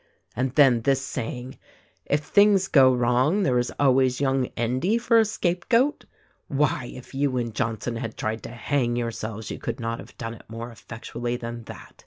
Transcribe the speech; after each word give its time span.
And 0.35 0.55
then 0.55 0.81
this 0.81 0.99
saying, 0.99 1.59
'If 2.07 2.21
things 2.23 2.67
go 2.67 2.91
wrong 2.91 3.43
there 3.43 3.59
is 3.59 3.71
always 3.79 4.19
young 4.19 4.47
Endy 4.57 4.97
for 4.97 5.19
a 5.19 5.25
scape 5.25 5.69
goat.' 5.69 6.05
Why, 6.47 6.91
if 6.91 7.13
you 7.13 7.37
and 7.37 7.53
Johnson 7.53 7.97
had 7.97 8.17
tried 8.17 8.41
to 8.41 8.49
hang 8.49 8.95
your 8.95 9.11
selves 9.11 9.51
you 9.51 9.59
could 9.59 9.79
not 9.79 9.99
have 9.99 10.17
done 10.17 10.33
it 10.33 10.49
more 10.49 10.71
effectually 10.71 11.35
than 11.35 11.65
that. 11.65 11.93